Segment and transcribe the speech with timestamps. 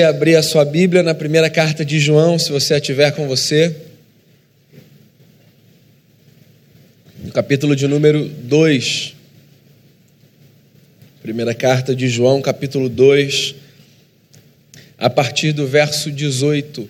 [0.00, 3.76] abrir a sua Bíblia na primeira carta de João, se você a tiver com você.
[7.22, 9.14] No capítulo de número 2.
[11.20, 13.54] Primeira carta de João, capítulo 2,
[14.96, 16.88] a partir do verso 18.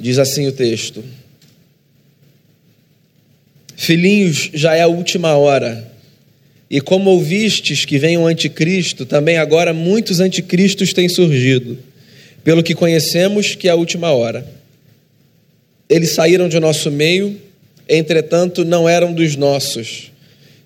[0.00, 1.04] Diz assim o texto:
[3.76, 5.88] Filhinhos, já é a última hora.
[6.70, 11.76] E como ouvistes que vem o anticristo, também agora muitos anticristos têm surgido,
[12.44, 14.46] pelo que conhecemos que é a última hora.
[15.88, 17.36] Eles saíram de nosso meio,
[17.88, 20.12] entretanto não eram dos nossos,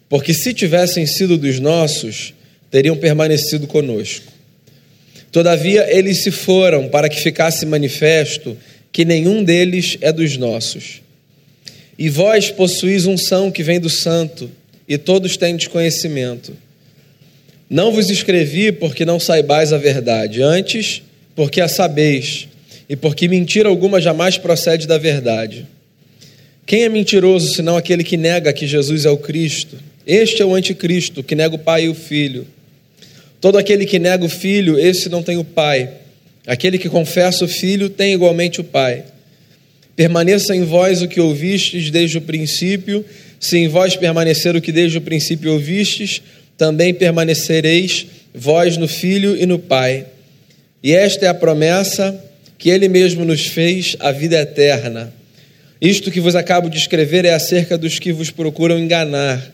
[0.07, 2.35] porque se tivessem sido dos nossos,
[2.71, 4.31] teriam permanecido conosco.
[5.33, 8.57] Todavia eles se foram para que ficasse manifesto
[8.93, 11.01] que nenhum deles é dos nossos.
[11.99, 14.51] E vós possuís unção que vem do santo,
[14.89, 16.57] e todos têm desconhecimento.
[17.69, 21.03] Não vos escrevi porque não saibais a verdade, antes
[21.35, 22.47] porque a sabeis,
[22.89, 25.67] e porque mentira alguma jamais procede da verdade.
[26.67, 29.77] Quem é mentiroso senão aquele que nega que Jesus é o Cristo?
[30.07, 32.47] Este é o anticristo, que nega o Pai e o Filho.
[33.41, 35.91] Todo aquele que nega o Filho, esse não tem o Pai.
[36.47, 39.05] Aquele que confessa o Filho tem igualmente o Pai.
[39.97, 43.05] Permaneça em vós o que ouvistes desde o princípio,
[43.45, 46.23] se em vós permanecer o que desde o princípio ouvistes,
[46.57, 50.07] também permanecereis vós no Filho e no Pai.
[50.83, 52.19] E esta é a promessa
[52.57, 55.13] que Ele mesmo nos fez, a vida eterna.
[55.79, 59.53] Isto que vos acabo de escrever é acerca dos que vos procuram enganar.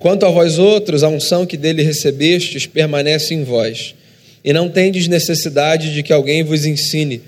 [0.00, 3.94] Quanto a vós outros, a unção que dele recebestes permanece em vós,
[4.44, 7.22] e não tendes necessidade de que alguém vos ensine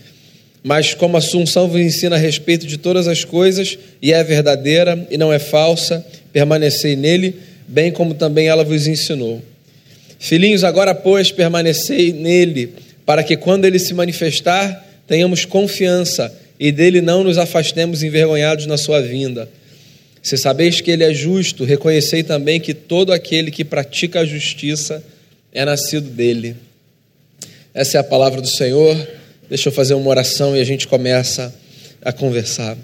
[0.63, 5.07] mas como a Assunção vos ensina a respeito de todas as coisas, e é verdadeira
[5.11, 9.43] e não é falsa, permanecei nele, bem como também ela vos ensinou.
[10.19, 12.75] Filhinhos, agora, pois, permanecei nele,
[13.07, 18.77] para que quando ele se manifestar, tenhamos confiança e dele não nos afastemos envergonhados na
[18.77, 19.49] sua vinda.
[20.23, 25.03] Se sabeis que ele é justo, reconhecei também que todo aquele que pratica a justiça
[25.53, 26.57] é nascido dele.
[27.73, 28.97] Essa é a palavra do Senhor.
[29.49, 31.55] Deixa eu fazer uma oração e a gente começa
[32.03, 32.77] a conversar.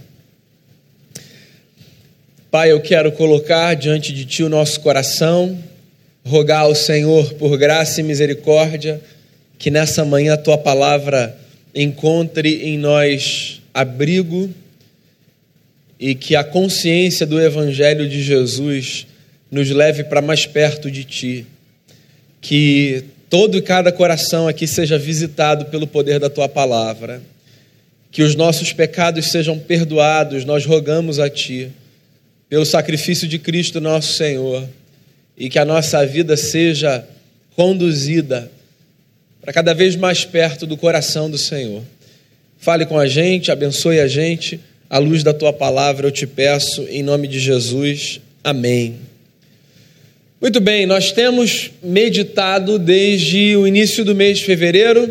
[2.51, 5.63] Pai, eu quero colocar diante de Ti o nosso coração,
[6.25, 8.99] rogar ao Senhor por graça e misericórdia,
[9.59, 11.39] que nessa manhã a Tua palavra
[11.75, 14.49] encontre em nós abrigo
[16.01, 19.07] e que a consciência do Evangelho de Jesus
[19.51, 21.47] nos leve para mais perto de Ti.
[22.41, 27.21] Que todo e cada coração aqui seja visitado pelo poder da tua palavra.
[28.13, 31.69] Que os nossos pecados sejam perdoados, nós rogamos a ti,
[32.49, 34.69] pelo sacrifício de Cristo nosso Senhor,
[35.37, 37.05] e que a nossa vida seja
[37.57, 38.49] conduzida
[39.41, 41.83] para cada vez mais perto do coração do Senhor.
[42.57, 46.83] Fale com a gente, abençoe a gente, à luz da tua palavra eu te peço,
[46.89, 48.21] em nome de Jesus.
[48.45, 48.95] Amém.
[50.45, 55.11] Muito bem, nós temos meditado desde o início do mês de fevereiro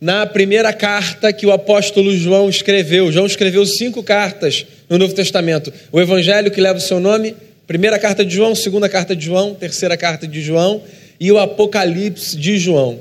[0.00, 3.12] na primeira carta que o apóstolo João escreveu.
[3.12, 7.36] João escreveu cinco cartas no Novo Testamento: o Evangelho que leva o seu nome,
[7.66, 10.80] primeira carta de João, segunda carta de João, terceira carta de João
[11.20, 13.00] e o Apocalipse de João.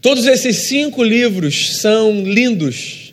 [0.00, 3.12] Todos esses cinco livros são lindos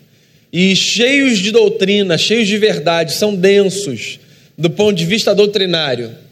[0.53, 4.21] e cheios de doutrina, cheios de verdade, são densos
[4.57, 6.28] do ponto de vista doutrinário.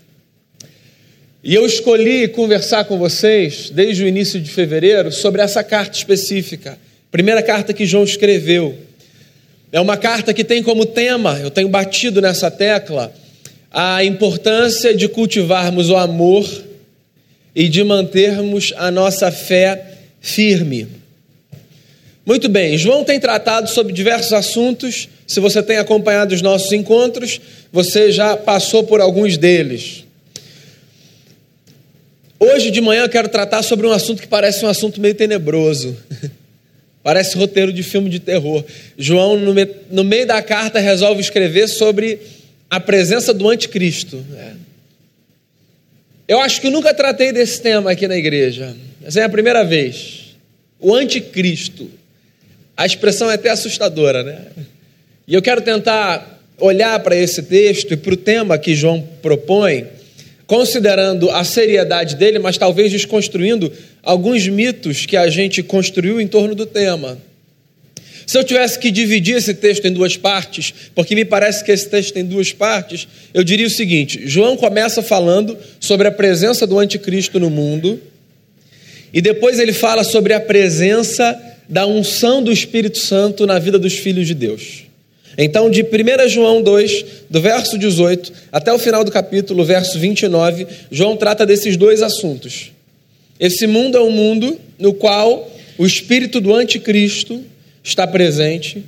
[1.44, 6.78] E eu escolhi conversar com vocês, desde o início de fevereiro, sobre essa carta específica.
[7.12, 8.76] Primeira carta que João escreveu.
[9.72, 13.14] É uma carta que tem como tema, eu tenho batido nessa tecla,
[13.72, 16.48] a importância de cultivarmos o amor
[17.54, 19.84] e de mantermos a nossa fé
[20.20, 20.88] firme.
[22.26, 25.08] Muito bem, João tem tratado sobre diversos assuntos.
[25.26, 27.40] Se você tem acompanhado os nossos encontros,
[27.72, 30.07] você já passou por alguns deles.
[32.40, 35.98] Hoje de manhã eu quero tratar sobre um assunto que parece um assunto meio tenebroso.
[37.02, 38.64] parece roteiro de filme de terror.
[38.98, 42.20] João, no, me, no meio da carta, resolve escrever sobre
[42.70, 44.24] a presença do anticristo.
[44.36, 44.52] É.
[46.28, 48.76] Eu acho que nunca tratei desse tema aqui na igreja.
[49.04, 50.36] Essa é a primeira vez.
[50.80, 51.90] O anticristo.
[52.76, 54.42] A expressão é até assustadora, né?
[55.28, 59.97] E eu quero tentar olhar para esse texto e para o tema que João propõe
[60.48, 63.72] considerando a seriedade dele, mas talvez desconstruindo
[64.02, 67.18] alguns mitos que a gente construiu em torno do tema.
[68.26, 71.88] Se eu tivesse que dividir esse texto em duas partes, porque me parece que esse
[71.88, 76.80] texto tem duas partes, eu diria o seguinte: João começa falando sobre a presença do
[76.80, 78.02] anticristo no mundo,
[79.14, 81.40] E depois ele fala sobre a presença
[81.70, 84.87] da unção do Espírito Santo na vida dos filhos de Deus.
[85.38, 90.66] Então, de 1 João 2, do verso 18 até o final do capítulo, verso 29,
[90.90, 92.72] João trata desses dois assuntos.
[93.40, 95.48] Esse mundo é um mundo no qual
[95.78, 97.44] o espírito do anticristo
[97.84, 98.84] está presente.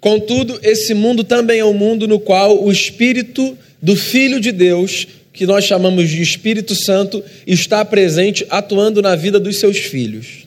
[0.00, 5.06] Contudo, esse mundo também é um mundo no qual o espírito do Filho de Deus,
[5.30, 10.46] que nós chamamos de Espírito Santo, está presente, atuando na vida dos seus filhos.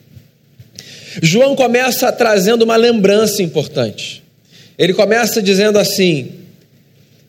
[1.21, 4.22] João começa trazendo uma lembrança importante.
[4.77, 6.31] Ele começa dizendo assim: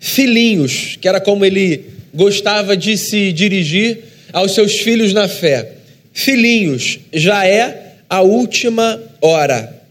[0.00, 3.98] filhinhos, que era como ele gostava de se dirigir
[4.32, 5.72] aos seus filhos na fé.
[6.12, 9.82] Filhinhos, já é a última hora.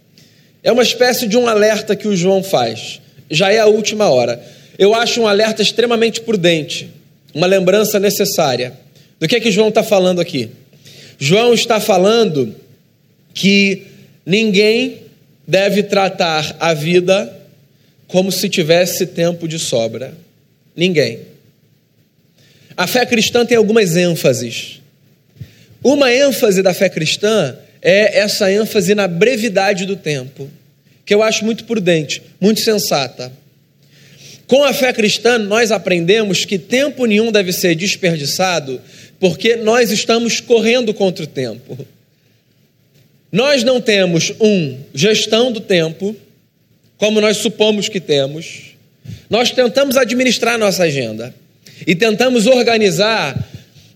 [0.64, 3.02] É uma espécie de um alerta que o João faz.
[3.30, 4.42] Já é a última hora.
[4.78, 6.90] Eu acho um alerta extremamente prudente,
[7.34, 8.74] uma lembrança necessária.
[9.20, 10.50] Do que é que João está falando aqui?
[11.20, 12.56] João está falando
[13.34, 13.84] que
[14.26, 15.04] ninguém
[15.48, 17.43] deve tratar a vida
[18.08, 20.14] como se tivesse tempo de sobra.
[20.76, 21.20] Ninguém.
[22.76, 24.82] A fé cristã tem algumas ênfases.
[25.84, 30.50] Uma ênfase da fé cristã é essa ênfase na brevidade do tempo,
[31.06, 33.32] que eu acho muito prudente, muito sensata.
[34.48, 38.80] Com a fé cristã, nós aprendemos que tempo nenhum deve ser desperdiçado,
[39.20, 41.78] porque nós estamos correndo contra o tempo.
[43.32, 46.16] Nós não temos, um, gestão do tempo,
[46.98, 48.76] como nós supomos que temos.
[49.30, 51.34] Nós tentamos administrar nossa agenda
[51.86, 53.38] e tentamos organizar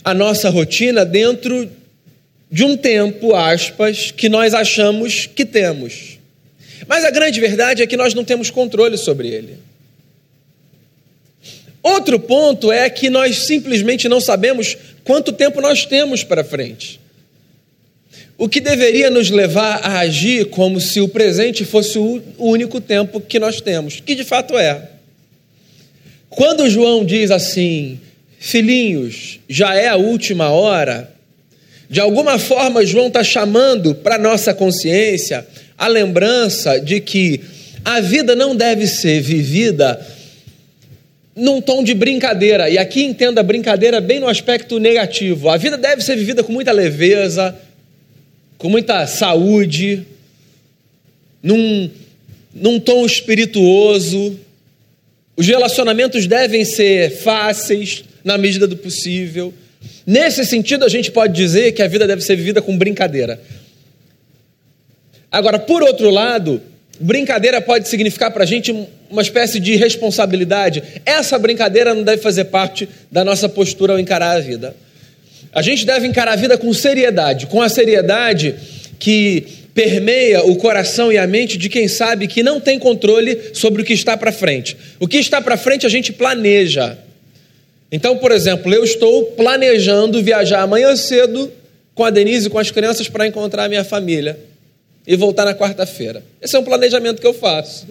[0.04, 1.70] a nossa rotina dentro
[2.50, 6.18] de um tempo, aspas, que nós achamos que temos.
[6.88, 9.58] Mas a grande verdade é que nós não temos controle sobre ele.
[11.84, 17.00] Outro ponto é que nós simplesmente não sabemos quanto tempo nós temos para frente.
[18.38, 23.20] O que deveria nos levar a agir como se o presente fosse o único tempo
[23.20, 24.90] que nós temos, que de fato é.
[26.30, 28.00] Quando João diz assim,
[28.38, 31.12] filhinhos, já é a última hora,
[31.90, 37.42] de alguma forma João está chamando para nossa consciência a lembrança de que
[37.84, 40.00] a vida não deve ser vivida
[41.36, 45.50] num tom de brincadeira, e aqui entenda a brincadeira bem no aspecto negativo.
[45.50, 47.56] A vida deve ser vivida com muita leveza,
[48.58, 50.06] com muita saúde,
[51.42, 51.90] num,
[52.54, 54.40] num tom espirituoso.
[55.36, 59.54] Os relacionamentos devem ser fáceis, na medida do possível.
[60.06, 63.40] Nesse sentido, a gente pode dizer que a vida deve ser vivida com brincadeira.
[65.32, 66.62] Agora, por outro lado,
[67.00, 68.74] brincadeira pode significar para a gente
[69.10, 70.84] uma espécie de responsabilidade.
[71.06, 74.76] Essa brincadeira não deve fazer parte da nossa postura ao encarar a vida.
[75.52, 78.56] A gente deve encarar a vida com seriedade, com a seriedade
[79.00, 83.82] que permeia o coração e a mente de quem sabe que não tem controle sobre
[83.82, 84.76] o que está para frente.
[85.00, 86.98] O que está para frente a gente planeja.
[87.92, 91.52] Então, por exemplo, eu estou planejando viajar amanhã cedo
[91.94, 94.40] com a Denise e com as crianças para encontrar a minha família
[95.06, 96.24] e voltar na quarta-feira.
[96.42, 97.88] Esse é um planejamento que eu faço.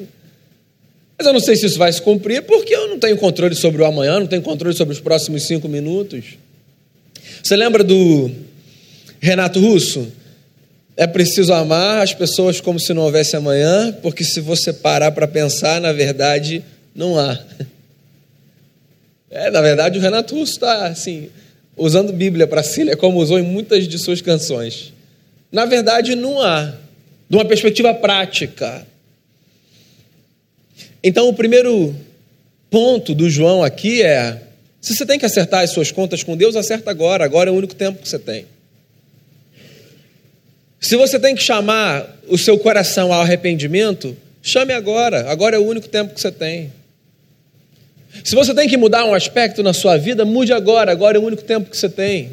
[1.16, 3.80] Mas eu não sei se isso vai se cumprir porque eu não tenho controle sobre
[3.80, 6.36] o amanhã, não tenho controle sobre os próximos cinco minutos.
[7.46, 8.28] Você lembra do
[9.20, 10.10] Renato Russo?
[10.96, 15.28] É preciso amar as pessoas como se não houvesse amanhã, porque se você parar para
[15.28, 17.38] pensar, na verdade, não há.
[19.30, 21.28] É, na verdade, o Renato Russo está assim,
[21.76, 24.92] usando Bíblia para si, é como usou em muitas de suas canções.
[25.52, 26.74] Na verdade, não há.
[27.28, 28.84] De uma perspectiva prática.
[31.00, 31.94] Então, o primeiro
[32.70, 34.45] ponto do João aqui é
[34.86, 37.24] se você tem que acertar as suas contas com Deus, acerta agora.
[37.24, 38.46] Agora é o único tempo que você tem.
[40.80, 45.28] Se você tem que chamar o seu coração ao arrependimento, chame agora.
[45.28, 46.72] Agora é o único tempo que você tem.
[48.22, 50.92] Se você tem que mudar um aspecto na sua vida, mude agora.
[50.92, 52.30] Agora é o único tempo que você tem.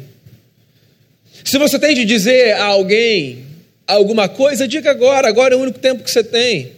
[1.44, 3.46] Se você tem de dizer a alguém
[3.84, 5.26] alguma coisa, diga agora.
[5.26, 6.70] Agora é o único tempo que você tem.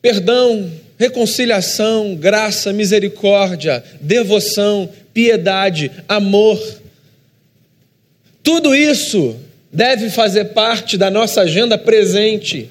[0.00, 6.60] Perdão, reconciliação, graça, misericórdia, devoção, piedade, amor.
[8.42, 9.34] Tudo isso
[9.72, 12.68] deve fazer parte da nossa agenda presente.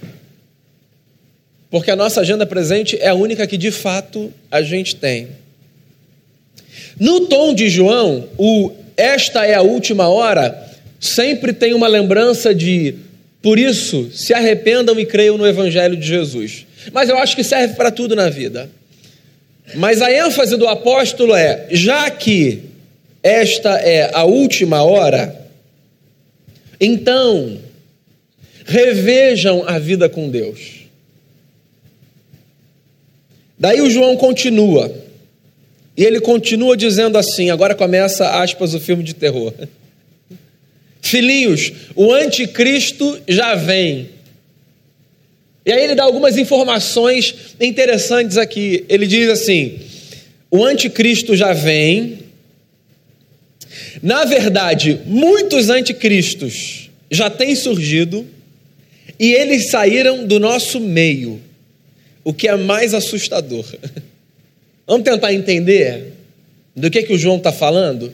[1.71, 5.29] Porque a nossa agenda presente é a única que de fato a gente tem.
[6.99, 10.69] No tom de João, o esta é a última hora,
[10.99, 12.93] sempre tem uma lembrança de
[13.41, 16.68] por isso, se arrependam e creiam no evangelho de Jesus.
[16.91, 18.69] Mas eu acho que serve para tudo na vida.
[19.75, 22.63] Mas a ênfase do apóstolo é: já que
[23.21, 25.35] esta é a última hora,
[26.79, 27.59] Então,
[28.65, 30.79] revejam a vida com Deus.
[33.57, 34.89] Daí o João continua.
[35.97, 39.53] E ele continua dizendo assim, agora começa aspas o filme de terror.
[41.01, 44.09] Filhinhos, o anticristo já vem.
[45.69, 48.85] E aí ele dá algumas informações interessantes aqui.
[48.89, 49.77] Ele diz assim:
[50.49, 52.21] o anticristo já vem.
[54.01, 58.25] Na verdade, muitos anticristos já têm surgido
[59.19, 61.39] e eles saíram do nosso meio,
[62.23, 63.63] o que é mais assustador.
[64.87, 66.13] Vamos tentar entender
[66.75, 68.11] do que, que o João está falando?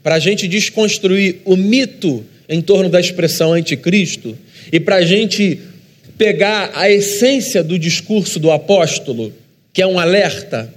[0.00, 4.38] Para a gente desconstruir o mito em torno da expressão anticristo
[4.72, 5.73] e para a gente
[6.16, 9.32] pegar a essência do discurso do apóstolo,
[9.72, 10.72] que é um alerta.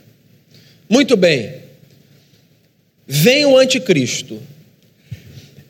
[0.90, 1.54] Muito bem,
[3.08, 4.40] vem o anticristo.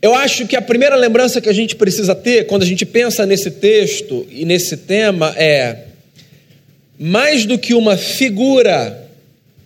[0.01, 3.25] Eu acho que a primeira lembrança que a gente precisa ter quando a gente pensa
[3.25, 5.85] nesse texto e nesse tema é:
[6.99, 9.09] mais do que uma figura,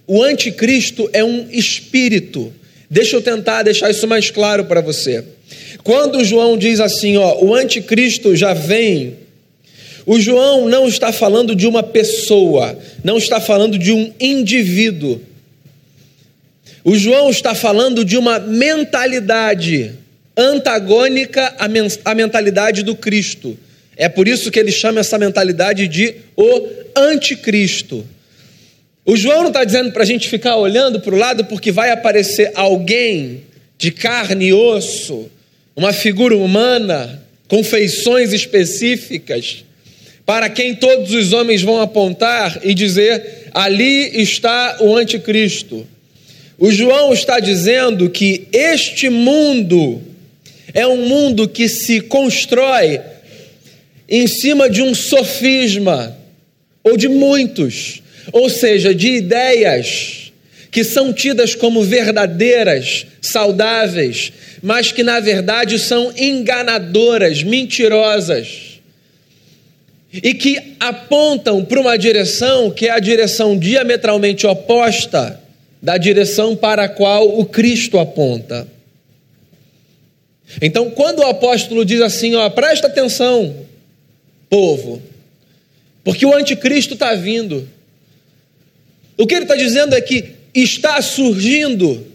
[0.07, 2.53] o anticristo é um espírito.
[2.89, 5.23] Deixa eu tentar deixar isso mais claro para você.
[5.83, 9.17] Quando João diz assim, ó, o anticristo já vem,
[10.05, 15.21] o João não está falando de uma pessoa, não está falando de um indivíduo.
[16.83, 19.93] O João está falando de uma mentalidade
[20.35, 21.55] antagônica
[22.03, 23.57] à mentalidade do Cristo.
[23.95, 28.05] É por isso que ele chama essa mentalidade de o anticristo.
[29.05, 31.91] O João não está dizendo para a gente ficar olhando para o lado porque vai
[31.91, 33.43] aparecer alguém
[33.77, 35.29] de carne e osso,
[35.75, 39.65] uma figura humana, com feições específicas,
[40.31, 45.85] para quem todos os homens vão apontar e dizer: ali está o anticristo.
[46.57, 50.01] O João está dizendo que este mundo
[50.73, 53.01] é um mundo que se constrói
[54.07, 56.17] em cima de um sofisma,
[56.81, 60.31] ou de muitos, ou seja, de ideias
[60.71, 64.31] que são tidas como verdadeiras, saudáveis,
[64.63, 68.70] mas que na verdade são enganadoras, mentirosas,
[70.13, 75.39] e que apontam para uma direção que é a direção diametralmente oposta
[75.81, 78.67] da direção para a qual o Cristo aponta.
[80.61, 83.55] Então, quando o apóstolo diz assim, ó, presta atenção,
[84.49, 85.01] povo,
[86.03, 87.67] porque o anticristo está vindo.
[89.17, 92.05] O que ele está dizendo é que está surgindo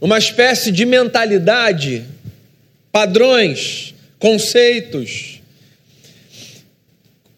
[0.00, 2.04] uma espécie de mentalidade,
[2.90, 5.39] padrões, conceitos,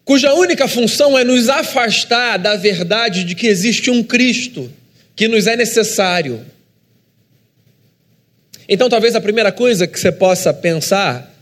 [0.05, 4.71] cuja única função é nos afastar da verdade de que existe um Cristo
[5.15, 6.45] que nos é necessário.
[8.67, 11.33] Então, talvez a primeira coisa que você possa pensar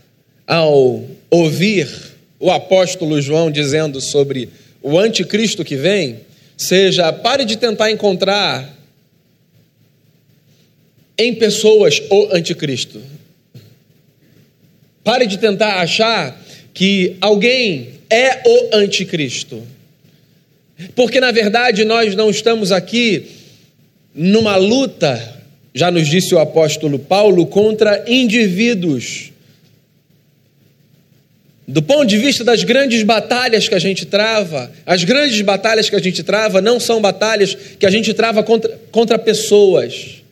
[0.46, 1.88] ao ouvir
[2.38, 4.48] o apóstolo João dizendo sobre
[4.82, 6.20] o anticristo que vem,
[6.56, 8.68] seja pare de tentar encontrar
[11.16, 13.00] em pessoas o anticristo.
[15.04, 16.40] Pare de tentar achar
[16.72, 19.62] que alguém é o anticristo.
[20.94, 23.26] Porque na verdade nós não estamos aqui
[24.14, 25.42] numa luta
[25.74, 29.30] já nos disse o apóstolo Paulo, contra indivíduos.
[31.66, 35.96] Do ponto de vista das grandes batalhas que a gente trava, as grandes batalhas que
[35.96, 40.22] a gente trava não são batalhas que a gente trava contra, contra pessoas,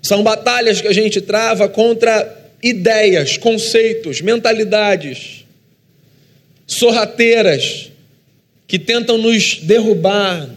[0.00, 5.37] são batalhas que a gente trava contra ideias, conceitos, mentalidades
[6.68, 7.90] sorrateiras
[8.68, 10.48] que tentam nos derrubar,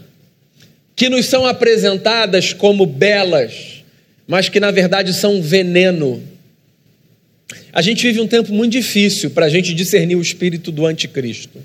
[0.94, 3.82] que nos são apresentadas como belas,
[4.28, 6.22] mas que na verdade são veneno.
[7.72, 11.58] A gente vive um tempo muito difícil para a gente discernir o espírito do anticristo.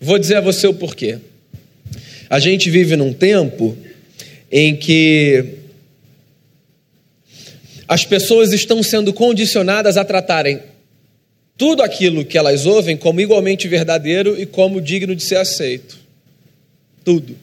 [0.00, 1.18] Vou dizer a você o porquê.
[2.28, 3.78] A gente vive num tempo
[4.50, 5.44] em que
[7.86, 10.60] as pessoas estão sendo condicionadas a tratarem
[11.56, 15.98] tudo aquilo que elas ouvem como igualmente verdadeiro e como digno de ser aceito.
[17.04, 17.36] Tudo.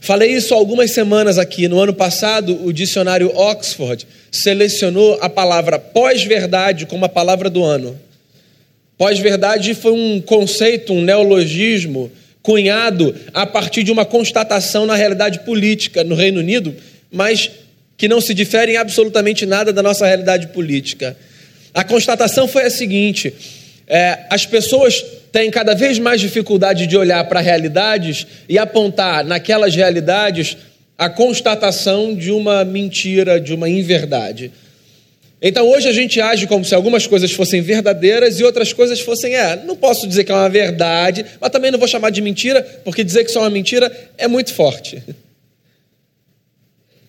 [0.00, 1.68] Falei isso algumas semanas aqui.
[1.68, 7.98] No ano passado, o dicionário Oxford selecionou a palavra pós-verdade como a palavra do ano.
[8.96, 12.10] Pós-verdade foi um conceito, um neologismo
[12.42, 16.74] cunhado a partir de uma constatação na realidade política no Reino Unido,
[17.10, 17.50] mas
[17.96, 21.16] que não se difere em absolutamente nada da nossa realidade política.
[21.72, 23.32] A constatação foi a seguinte:
[23.86, 29.74] é, as pessoas têm cada vez mais dificuldade de olhar para realidades e apontar naquelas
[29.74, 30.56] realidades
[30.96, 34.50] a constatação de uma mentira, de uma inverdade.
[35.40, 39.36] Então hoje a gente age como se algumas coisas fossem verdadeiras e outras coisas fossem,
[39.36, 42.60] é, não posso dizer que é uma verdade, mas também não vou chamar de mentira,
[42.84, 45.00] porque dizer que isso é uma mentira é muito forte.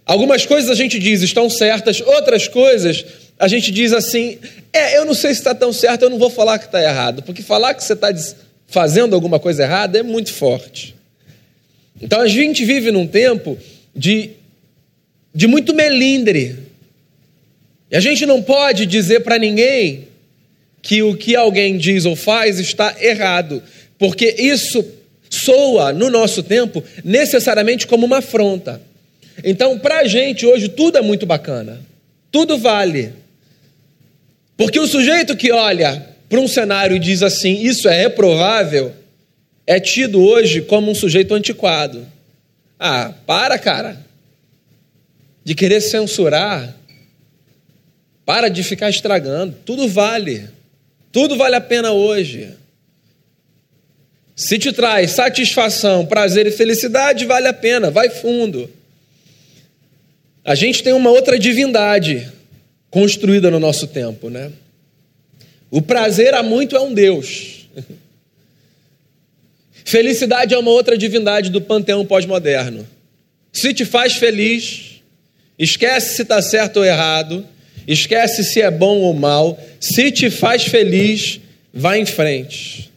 [0.06, 3.04] Algumas coisas a gente diz estão certas, outras coisas
[3.40, 4.38] a gente diz assim:
[4.74, 7.24] é, eu não sei se está tão certo, eu não vou falar que está errado,
[7.24, 8.14] porque falar que você está
[8.68, 10.94] fazendo alguma coisa errada é muito forte.
[12.02, 13.58] Então a gente vive num tempo
[13.96, 14.32] de,
[15.34, 16.58] de muito melindre.
[17.90, 20.08] E a gente não pode dizer para ninguém
[20.82, 23.64] que o que alguém diz ou faz está errado,
[23.98, 24.86] porque isso
[25.30, 28.82] soa no nosso tempo necessariamente como uma afronta.
[29.44, 31.82] Então, para a gente hoje tudo é muito bacana,
[32.32, 33.14] tudo vale.
[34.60, 38.94] Porque o sujeito que olha para um cenário e diz assim, isso é reprovável,
[39.66, 42.06] é tido hoje como um sujeito antiquado.
[42.78, 44.06] Ah, para, cara,
[45.46, 46.76] de querer censurar,
[48.26, 50.50] para de ficar estragando, tudo vale,
[51.10, 52.50] tudo vale a pena hoje.
[54.36, 58.70] Se te traz satisfação, prazer e felicidade, vale a pena, vai fundo.
[60.44, 62.30] A gente tem uma outra divindade
[62.90, 64.52] construída no nosso tempo, né?
[65.72, 67.68] O prazer há muito é um Deus.
[69.86, 72.88] Felicidade é uma outra divindade do panteão pós-moderno.
[73.52, 75.02] Se te faz feliz,
[75.58, 77.46] esquece se está certo ou errado,
[77.88, 79.60] esquece se é bom ou mal.
[79.80, 81.40] Se te faz feliz,
[81.74, 82.92] vá em frente.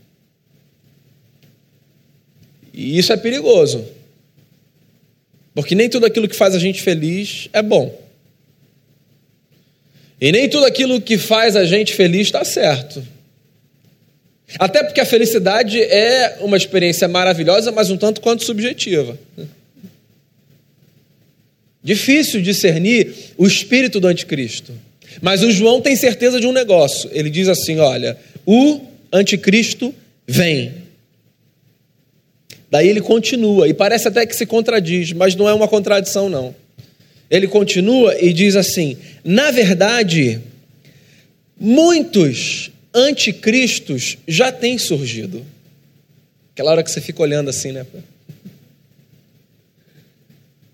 [2.73, 3.85] E isso é perigoso.
[5.55, 7.99] Porque nem tudo aquilo que faz a gente feliz é bom.
[10.23, 13.05] E nem tudo aquilo que faz a gente feliz está certo.
[14.57, 19.19] Até porque a felicidade é uma experiência maravilhosa, mas um tanto quanto subjetiva.
[21.83, 24.73] Difícil discernir o espírito do anticristo.
[25.21, 27.11] Mas o João tem certeza de um negócio.
[27.13, 28.81] Ele diz assim: olha, o
[29.13, 29.93] anticristo
[30.25, 30.73] vem.
[32.71, 36.62] Daí ele continua, e parece até que se contradiz, mas não é uma contradição, não
[37.33, 40.39] ele continua e diz assim: na verdade,
[41.59, 45.45] muitos anticristos já têm surgido.
[46.53, 47.87] Aquela hora que você fica olhando assim, né?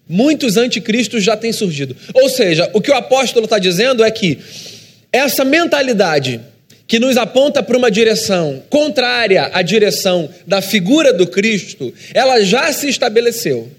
[0.08, 1.94] Muitos anticristos já têm surgido.
[2.12, 4.38] Ou seja, o que o apóstolo está dizendo é que
[5.12, 6.40] essa mentalidade
[6.88, 12.72] que nos aponta para uma direção contrária à direção da figura do Cristo, ela já
[12.72, 13.70] se estabeleceu.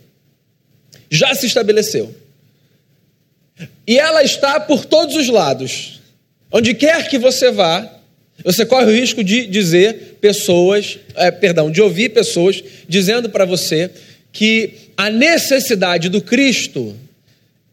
[1.09, 2.15] Já se estabeleceu.
[3.86, 6.00] E ela está por todos os lados.
[6.52, 7.88] Onde quer que você vá,
[8.43, 13.89] você corre o risco de dizer pessoas, é, perdão, de ouvir pessoas dizendo para você
[14.32, 16.95] que a necessidade do Cristo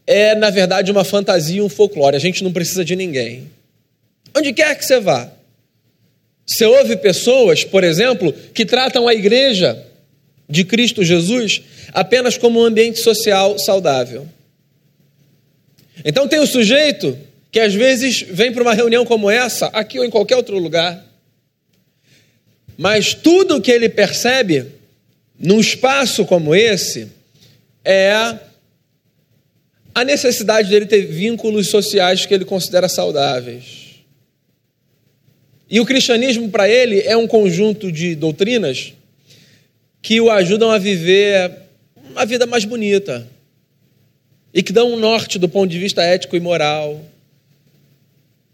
[0.07, 2.15] é, na verdade, uma fantasia, um folclore.
[2.15, 3.51] A gente não precisa de ninguém.
[4.35, 5.29] Onde quer que você vá.
[6.45, 9.77] Você ouve pessoas, por exemplo, que tratam a igreja
[10.49, 14.25] de Cristo Jesus apenas como um ambiente social saudável.
[16.03, 17.17] Então tem o sujeito
[17.51, 21.03] que às vezes vem para uma reunião como essa, aqui ou em qualquer outro lugar,
[22.77, 24.67] mas tudo que ele percebe
[25.39, 27.07] num espaço como esse
[27.83, 28.37] é
[29.95, 33.87] a necessidade dele ter vínculos sociais que ele considera saudáveis.
[35.69, 38.93] E o cristianismo para ele é um conjunto de doutrinas
[40.01, 41.51] que o ajudam a viver
[42.11, 43.27] uma vida mais bonita,
[44.53, 47.03] e que dão um norte do ponto de vista ético e moral.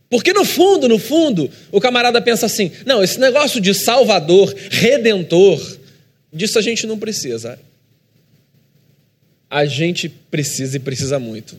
[0.10, 5.60] Porque no fundo, no fundo, o camarada pensa assim: não, esse negócio de salvador, redentor,
[6.32, 7.60] disso a gente não precisa.
[9.49, 11.58] A gente precisa e precisa muito.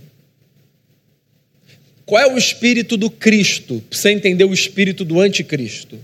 [2.07, 3.83] Qual é o espírito do Cristo?
[3.89, 5.99] Para você entender o espírito do anticristo.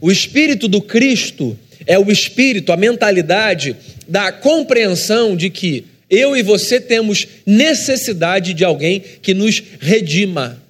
[0.00, 6.42] O espírito do Cristo é o espírito, a mentalidade da compreensão de que eu e
[6.42, 10.62] você temos necessidade de alguém que nos redima,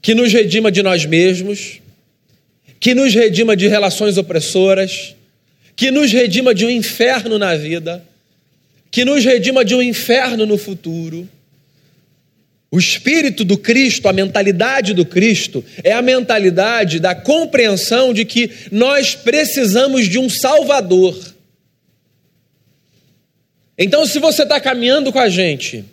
[0.00, 1.80] que nos redima de nós mesmos,
[2.80, 5.14] que nos redima de relações opressoras,
[5.74, 8.04] que nos redima de um inferno na vida,
[8.90, 11.28] que nos redima de um inferno no futuro.
[12.70, 18.50] O espírito do Cristo, a mentalidade do Cristo, é a mentalidade da compreensão de que
[18.70, 21.16] nós precisamos de um Salvador
[23.78, 25.84] então, se você está caminhando com a gente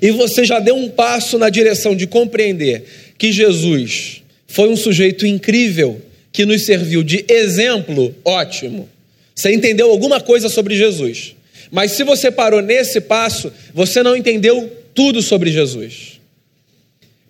[0.00, 2.84] e você já deu um passo na direção de compreender
[3.18, 8.88] que Jesus foi um sujeito incrível que nos serviu de exemplo, ótimo.
[9.34, 11.34] Você entendeu alguma coisa sobre Jesus.
[11.70, 16.20] Mas se você parou nesse passo, você não entendeu tudo sobre Jesus.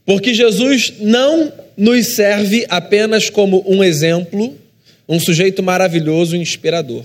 [0.05, 4.57] Porque Jesus não nos serve apenas como um exemplo,
[5.09, 7.05] um sujeito maravilhoso e inspirador.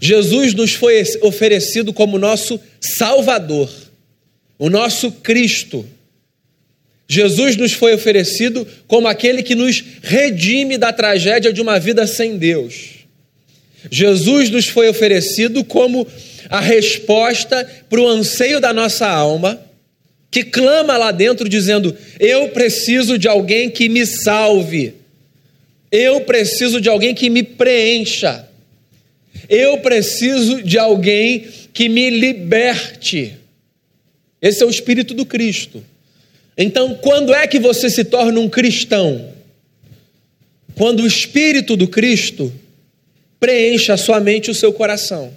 [0.00, 3.70] Jesus nos foi oferecido como nosso Salvador,
[4.58, 5.86] o nosso Cristo.
[7.08, 12.36] Jesus nos foi oferecido como aquele que nos redime da tragédia de uma vida sem
[12.36, 13.04] Deus.
[13.90, 16.06] Jesus nos foi oferecido como
[16.48, 19.60] a resposta para o anseio da nossa alma,
[20.30, 24.94] que clama lá dentro dizendo: Eu preciso de alguém que me salve,
[25.90, 28.48] eu preciso de alguém que me preencha,
[29.48, 33.36] eu preciso de alguém que me liberte.
[34.40, 35.84] Esse é o Espírito do Cristo.
[36.56, 39.32] Então, quando é que você se torna um cristão?
[40.74, 42.52] Quando o Espírito do Cristo
[43.44, 45.36] preenche a sua mente e o seu coração.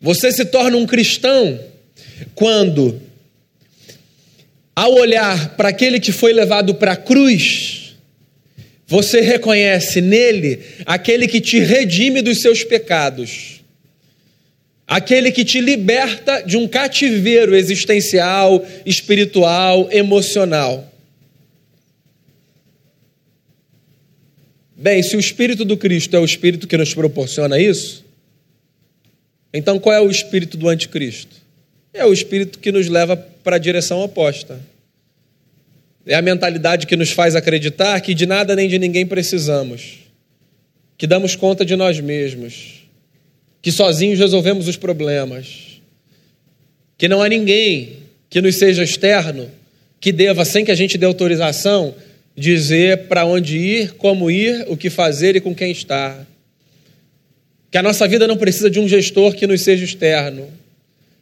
[0.00, 1.60] Você se torna um cristão
[2.34, 3.00] quando,
[4.74, 7.87] ao olhar para aquele que foi levado para a cruz,
[8.88, 13.60] você reconhece nele aquele que te redime dos seus pecados,
[14.86, 20.90] aquele que te liberta de um cativeiro existencial, espiritual, emocional.
[24.74, 28.06] Bem, se o Espírito do Cristo é o Espírito que nos proporciona isso,
[29.52, 31.36] então qual é o espírito do anticristo?
[31.92, 34.58] É o espírito que nos leva para a direção oposta.
[36.08, 39.98] É a mentalidade que nos faz acreditar que de nada nem de ninguém precisamos,
[40.96, 42.88] que damos conta de nós mesmos,
[43.60, 45.80] que sozinhos resolvemos os problemas,
[46.96, 47.98] que não há ninguém
[48.30, 49.50] que nos seja externo
[50.00, 51.94] que deva, sem que a gente dê autorização,
[52.36, 56.26] dizer para onde ir, como ir, o que fazer e com quem estar.
[57.70, 60.48] Que a nossa vida não precisa de um gestor que nos seja externo.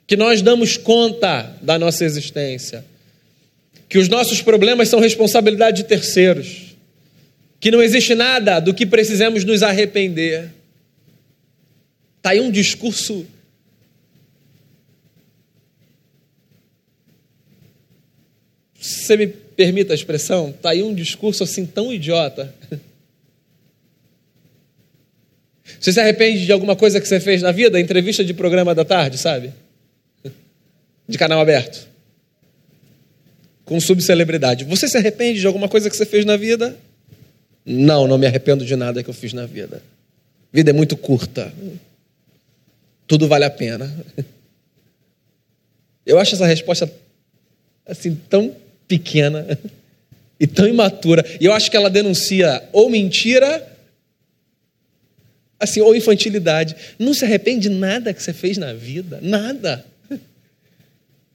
[0.07, 2.85] Que nós damos conta da nossa existência.
[3.89, 6.77] Que os nossos problemas são responsabilidade de terceiros.
[7.61, 10.51] Que não existe nada do que precisamos nos arrepender.
[12.19, 13.27] Está aí um discurso.
[18.79, 22.55] Se você me permita a expressão, está aí um discurso assim tão idiota.
[25.81, 27.81] Você se arrepende de alguma coisa que você fez na vida?
[27.81, 29.53] Entrevista de programa da tarde, sabe?
[31.09, 31.87] De canal aberto.
[33.67, 34.65] Com subcelebridade.
[34.65, 36.75] Você se arrepende de alguma coisa que você fez na vida?
[37.67, 39.83] Não, não me arrependo de nada que eu fiz na vida.
[40.51, 41.53] Vida é muito curta.
[43.07, 43.95] Tudo vale a pena.
[46.07, 46.91] Eu acho essa resposta
[47.85, 48.57] assim tão
[48.89, 49.59] pequena
[50.39, 51.25] e tão imatura.
[51.41, 53.77] E eu acho que ela denuncia ou mentira
[55.59, 56.77] assim, ou infantilidade.
[56.99, 59.85] Não se arrepende de nada que você fez na vida, nada.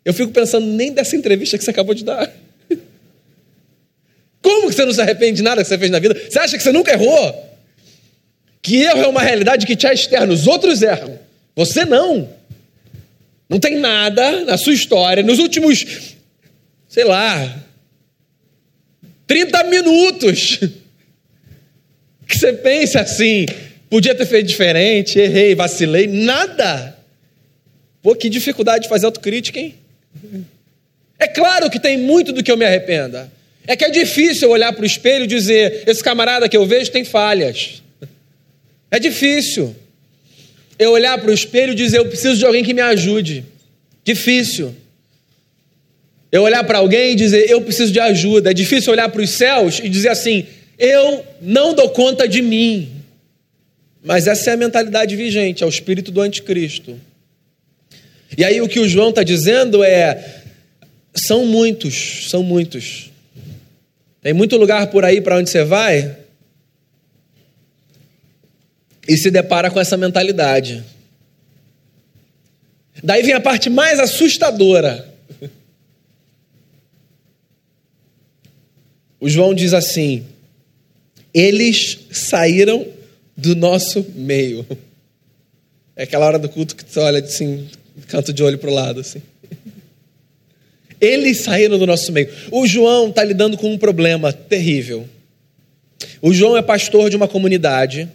[0.03, 2.31] Eu fico pensando nem dessa entrevista que você acabou de dar.
[4.41, 6.19] Como que você não se arrepende de nada que você fez na vida?
[6.29, 7.51] Você acha que você nunca errou?
[8.61, 11.19] Que erro é uma realidade que te é externa, os outros erram.
[11.55, 12.29] Você não.
[13.49, 16.15] Não tem nada na sua história, nos últimos,
[16.87, 17.63] sei lá,
[19.27, 20.59] 30 minutos,
[22.27, 23.45] que você pense assim:
[23.91, 26.97] Podia ter feito diferente, errei, vacilei, nada.
[28.01, 29.75] Pô, que dificuldade de fazer autocrítica, hein?
[31.17, 33.31] É claro que tem muito do que eu me arrependa.
[33.67, 36.91] É que é difícil olhar para o espelho e dizer: esse camarada que eu vejo
[36.91, 37.83] tem falhas.
[38.89, 39.75] É difícil.
[40.79, 43.45] Eu olhar para o espelho e dizer: eu preciso de alguém que me ajude.
[44.03, 44.75] Difícil.
[46.31, 48.49] Eu olhar para alguém e dizer: eu preciso de ajuda.
[48.51, 50.47] É difícil olhar para os céus e dizer assim:
[50.77, 52.89] eu não dou conta de mim.
[54.03, 56.99] Mas essa é a mentalidade vigente, é o espírito do anticristo.
[58.37, 60.43] E aí o que o João está dizendo é:
[61.13, 63.11] são muitos, são muitos.
[64.21, 66.17] Tem muito lugar por aí para onde você vai
[69.07, 70.83] e se depara com essa mentalidade.
[73.03, 75.09] Daí vem a parte mais assustadora.
[79.19, 80.25] O João diz assim:
[81.33, 82.87] eles saíram
[83.35, 84.65] do nosso meio.
[85.95, 87.69] É aquela hora do culto que tu olha assim,
[88.07, 89.21] canto de olho para o lado, assim.
[90.99, 92.29] Eles saíram do nosso meio.
[92.51, 95.07] O João está lidando com um problema terrível.
[96.21, 98.07] O João é pastor de uma comunidade.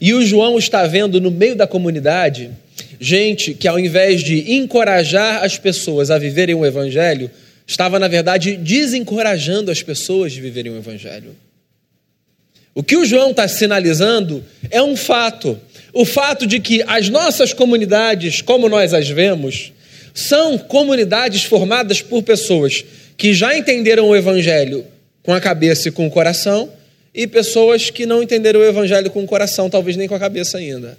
[0.00, 2.50] E o João está vendo no meio da comunidade
[2.98, 7.30] gente que, ao invés de encorajar as pessoas a viverem o Evangelho,
[7.66, 11.34] estava, na verdade, desencorajando as pessoas de viverem o Evangelho.
[12.74, 15.58] O que o João está sinalizando é um fato.
[15.92, 19.72] O fato de que as nossas comunidades, como nós as vemos,
[20.14, 22.84] são comunidades formadas por pessoas
[23.16, 24.86] que já entenderam o evangelho
[25.22, 26.72] com a cabeça e com o coração,
[27.14, 30.58] e pessoas que não entenderam o evangelho com o coração, talvez nem com a cabeça
[30.58, 30.96] ainda.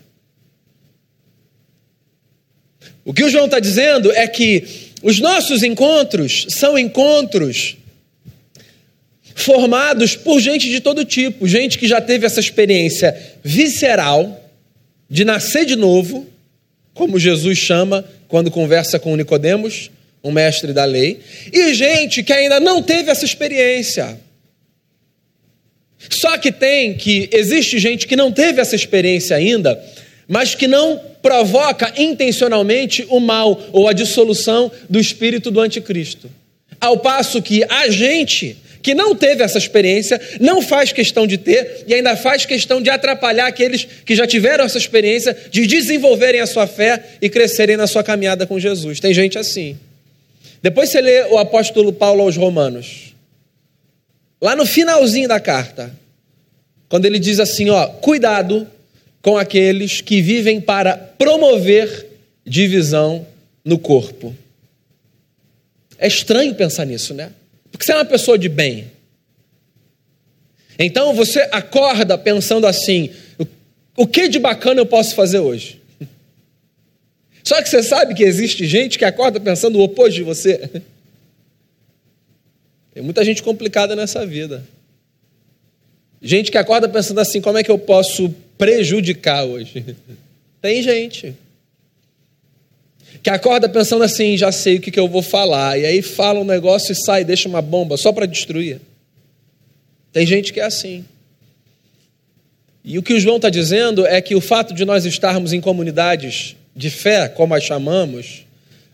[3.03, 4.63] O que o João está dizendo é que
[5.01, 7.77] os nossos encontros são encontros
[9.33, 14.40] formados por gente de todo tipo, gente que já teve essa experiência visceral
[15.11, 16.25] de nascer de novo,
[16.93, 19.91] como Jesus chama quando conversa com Nicodemos,
[20.23, 21.19] um mestre da lei,
[21.51, 24.17] e gente que ainda não teve essa experiência.
[26.09, 29.83] Só que tem que existe gente que não teve essa experiência ainda,
[30.29, 36.31] mas que não provoca intencionalmente o mal ou a dissolução do espírito do anticristo.
[36.79, 41.83] Ao passo que a gente que não teve essa experiência, não faz questão de ter
[41.87, 46.47] e ainda faz questão de atrapalhar aqueles que já tiveram essa experiência de desenvolverem a
[46.47, 48.99] sua fé e crescerem na sua caminhada com Jesus.
[48.99, 49.77] Tem gente assim.
[50.61, 53.13] Depois você lê o apóstolo Paulo aos Romanos.
[54.41, 55.91] Lá no finalzinho da carta,
[56.89, 58.67] quando ele diz assim, ó, cuidado
[59.21, 62.07] com aqueles que vivem para promover
[62.45, 63.25] divisão
[63.63, 64.35] no corpo.
[65.97, 67.31] É estranho pensar nisso, né?
[67.71, 68.91] Porque você é uma pessoa de bem.
[70.77, 73.11] Então você acorda pensando assim:
[73.95, 75.79] o que de bacana eu posso fazer hoje?
[77.43, 80.69] Só que você sabe que existe gente que acorda pensando o oposto de você.
[82.93, 84.63] Tem muita gente complicada nessa vida.
[86.21, 89.95] Gente que acorda pensando assim: como é que eu posso prejudicar hoje?
[90.61, 91.35] Tem gente
[93.21, 96.39] que acorda pensando assim: já sei o que, que eu vou falar, e aí fala
[96.39, 98.79] um negócio e sai, deixa uma bomba só para destruir.
[100.11, 101.05] Tem gente que é assim.
[102.83, 105.61] E o que o João está dizendo é que o fato de nós estarmos em
[105.61, 108.45] comunidades de fé, como as chamamos,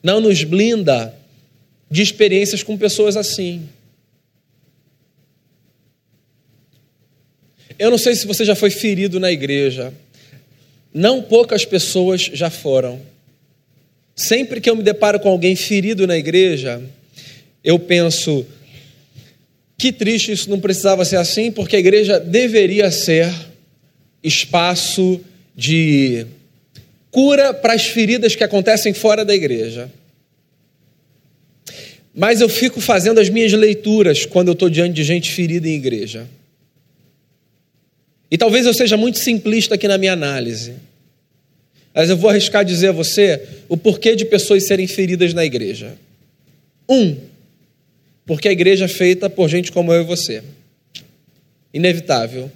[0.04, 1.14] não nos blinda
[1.90, 3.68] de experiências com pessoas assim.
[7.80, 9.94] Eu não sei se você já foi ferido na igreja.
[10.94, 13.00] Não poucas pessoas já foram.
[14.18, 16.82] Sempre que eu me deparo com alguém ferido na igreja,
[17.64, 18.44] eu penso:
[19.78, 23.32] que triste isso não precisava ser assim, porque a igreja deveria ser
[24.24, 25.22] espaço
[25.56, 26.26] de
[27.12, 29.92] cura para as feridas que acontecem fora da igreja.
[32.12, 35.76] Mas eu fico fazendo as minhas leituras quando eu estou diante de gente ferida em
[35.76, 36.28] igreja.
[38.32, 40.74] E talvez eu seja muito simplista aqui na minha análise.
[41.98, 45.98] Mas eu vou arriscar dizer a você o porquê de pessoas serem feridas na igreja.
[46.88, 47.18] Um,
[48.24, 50.44] porque a igreja é feita por gente como eu e você.
[51.74, 52.52] Inevitável.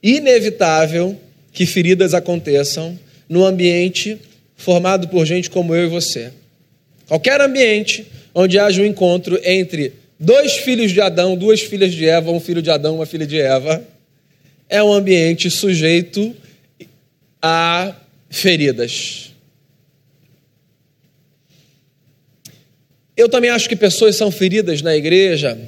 [0.00, 1.20] Inevitável
[1.52, 2.96] que feridas aconteçam
[3.28, 4.16] no ambiente
[4.54, 6.30] formado por gente como eu e você.
[7.08, 12.30] Qualquer ambiente onde haja um encontro entre dois filhos de Adão, duas filhas de Eva,
[12.30, 13.82] um filho de Adão, uma filha de Eva,
[14.68, 16.36] é um ambiente sujeito
[17.42, 17.94] a
[18.28, 19.32] feridas.
[23.16, 25.58] Eu também acho que pessoas são feridas na igreja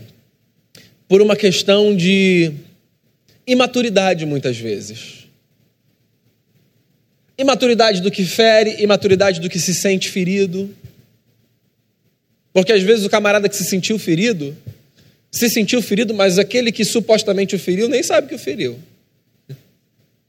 [1.06, 2.52] por uma questão de
[3.46, 5.26] imaturidade, muitas vezes.
[7.36, 10.74] Imaturidade do que fere, imaturidade do que se sente ferido.
[12.52, 14.56] Porque às vezes o camarada que se sentiu ferido,
[15.30, 18.78] se sentiu ferido, mas aquele que supostamente o feriu nem sabe que o feriu.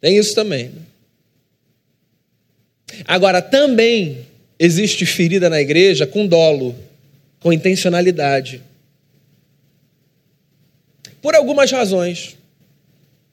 [0.01, 0.65] Tem isso também.
[0.69, 0.81] Né?
[3.05, 4.25] Agora, também
[4.59, 6.75] existe ferida na igreja com dolo,
[7.39, 8.61] com intencionalidade.
[11.21, 12.37] Por algumas razões.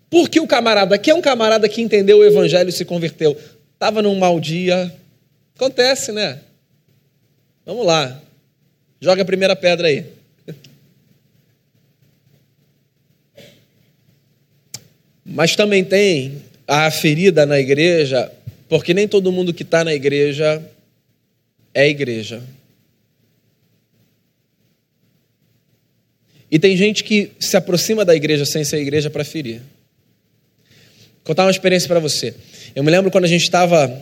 [0.09, 3.37] Porque o camarada, que é um camarada que entendeu o evangelho e se converteu,
[3.75, 4.93] estava num mau dia.
[5.55, 6.41] Acontece, né?
[7.65, 8.21] Vamos lá.
[9.01, 10.05] Joga a primeira pedra aí.
[15.25, 18.31] Mas também tem a ferida na igreja,
[18.71, 20.65] porque nem todo mundo que está na igreja
[21.75, 22.41] é igreja.
[26.49, 29.61] E tem gente que se aproxima da igreja sem ser igreja para ferir.
[31.17, 32.33] Vou contar uma experiência para você.
[32.73, 33.93] Eu me lembro quando a gente estava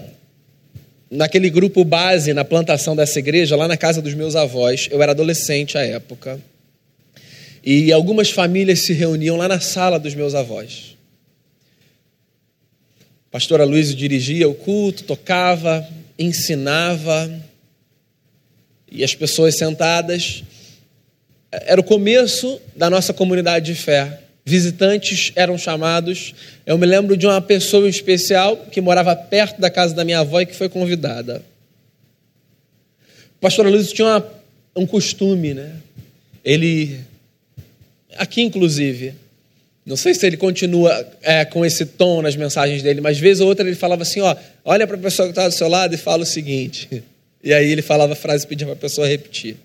[1.11, 4.87] naquele grupo base na plantação dessa igreja, lá na casa dos meus avós.
[4.91, 6.39] Eu era adolescente à época.
[7.65, 10.98] E algumas famílias se reuniam lá na sala dos meus avós.
[13.31, 15.87] Pastor Aloysio dirigia o culto, tocava,
[16.19, 17.31] ensinava,
[18.91, 20.43] e as pessoas sentadas.
[21.51, 24.21] Era o começo da nossa comunidade de fé.
[24.45, 26.35] Visitantes eram chamados.
[26.65, 30.41] Eu me lembro de uma pessoa especial que morava perto da casa da minha avó
[30.41, 31.43] e que foi convidada.
[33.37, 34.39] O pastor Aloysio tinha uma
[34.79, 35.77] um costume, né?
[36.45, 37.01] Ele,
[38.17, 39.15] aqui inclusive,
[39.89, 43.49] não sei se ele continua é, com esse tom nas mensagens dele, mas vez ou
[43.49, 45.99] outra ele falava assim: ó, olha para a pessoa que está do seu lado e
[45.99, 47.03] fala o seguinte.
[47.41, 49.57] E aí ele falava a frase e pedia para a pessoa repetir.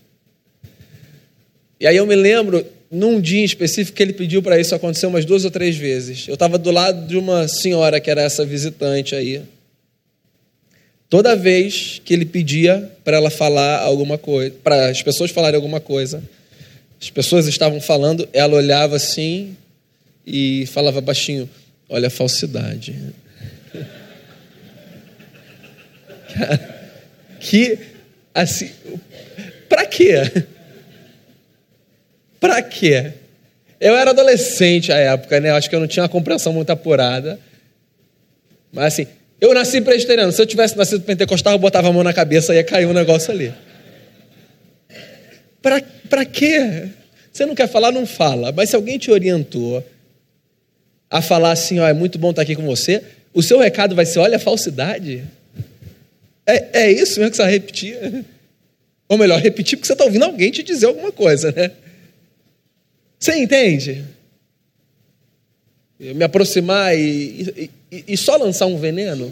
[1.80, 5.26] E aí eu me lembro, num dia específico, que ele pediu para isso acontecer umas
[5.26, 6.28] duas ou três vezes.
[6.28, 9.42] Eu estava do lado de uma senhora que era essa visitante aí.
[11.10, 15.80] Toda vez que ele pedia para ela falar alguma coisa, para as pessoas falarem alguma
[15.80, 16.24] coisa,
[17.02, 19.58] as pessoas estavam falando, ela olhava assim
[20.26, 21.50] e falava baixinho:
[21.90, 22.96] Olha a falsidade.
[27.40, 27.78] que,
[28.34, 28.72] assim,
[29.70, 30.16] para quê?
[32.40, 33.14] Para quê?
[33.80, 35.52] Eu era adolescente à época, né?
[35.52, 37.40] Acho que eu não tinha uma compreensão muito apurada.
[38.72, 39.08] Mas assim,
[39.40, 40.32] eu nasci presbiteriano.
[40.32, 42.94] Se eu tivesse nascido pentecostal, eu botava a mão na cabeça e ia cair um
[42.94, 43.54] negócio ali.
[45.62, 46.90] Para quê?
[47.32, 48.52] Você não quer falar, não fala.
[48.52, 49.84] Mas se alguém te orientou
[51.14, 54.04] a falar assim, ó, é muito bom estar aqui com você, o seu recado vai
[54.04, 55.24] ser, olha a falsidade.
[56.44, 58.26] É, é isso mesmo que você vai repetir?
[59.08, 61.70] Ou melhor, repetir porque você está ouvindo alguém te dizer alguma coisa, né?
[63.20, 64.04] Você entende?
[66.00, 69.32] Me aproximar e, e, e só lançar um veneno?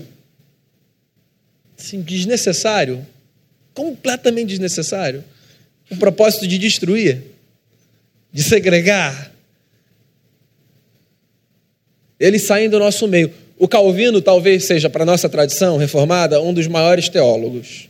[1.80, 3.04] Assim, desnecessário.
[3.74, 5.24] Completamente desnecessário.
[5.90, 7.24] O propósito de destruir,
[8.32, 9.31] de segregar.
[12.22, 13.32] Eles saem do nosso meio.
[13.58, 17.90] O Calvino talvez seja, para nossa tradição reformada, um dos maiores teólogos,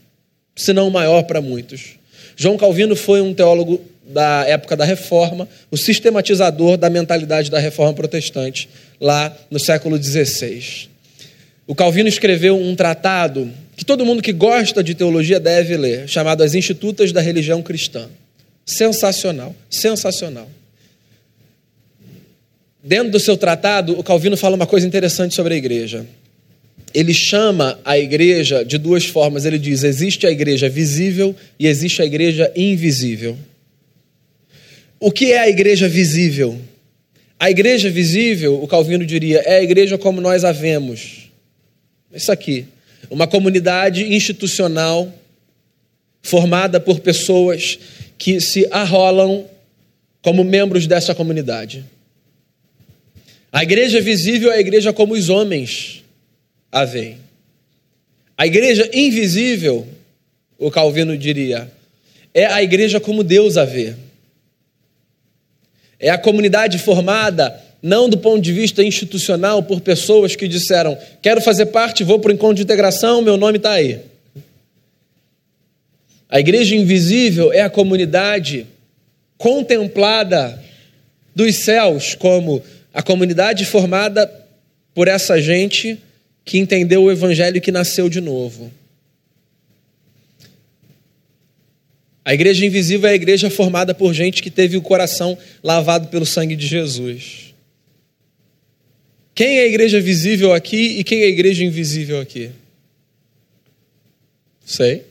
[0.55, 1.97] se não o maior para muitos.
[2.37, 7.93] João Calvino foi um teólogo da época da Reforma, o sistematizador da mentalidade da Reforma
[7.93, 10.89] Protestante, lá no século XVI.
[11.67, 16.41] O Calvino escreveu um tratado que todo mundo que gosta de teologia deve ler, chamado
[16.41, 18.07] As Institutas da Religião Cristã.
[18.65, 20.49] Sensacional, sensacional.
[22.83, 26.05] Dentro do seu tratado, o Calvino fala uma coisa interessante sobre a igreja.
[26.93, 29.45] Ele chama a igreja de duas formas.
[29.45, 33.37] Ele diz: existe a igreja visível e existe a igreja invisível.
[34.99, 36.59] O que é a igreja visível?
[37.39, 41.31] A igreja visível, o Calvino diria, é a igreja como nós a vemos.
[42.13, 42.65] Isso aqui.
[43.09, 45.11] Uma comunidade institucional
[46.21, 47.79] formada por pessoas
[48.17, 49.45] que se arrolam
[50.21, 51.83] como membros dessa comunidade.
[53.51, 56.03] A igreja visível é a igreja como os homens
[56.71, 57.17] a veem.
[58.37, 59.87] A igreja invisível,
[60.57, 61.71] o Calvino diria,
[62.33, 63.93] é a igreja como Deus a vê.
[65.99, 71.41] É a comunidade formada não do ponto de vista institucional por pessoas que disseram: quero
[71.41, 73.99] fazer parte, vou para o encontro de integração, meu nome está aí.
[76.29, 78.65] A igreja invisível é a comunidade
[79.37, 80.63] contemplada
[81.35, 84.30] dos céus como a comunidade formada
[84.93, 85.97] por essa gente
[86.43, 88.71] que entendeu o evangelho e que nasceu de novo.
[92.23, 96.25] A igreja invisível é a igreja formada por gente que teve o coração lavado pelo
[96.25, 97.54] sangue de Jesus.
[99.34, 102.51] Quem é a igreja visível aqui e quem é a igreja invisível aqui?
[104.65, 105.04] Sei.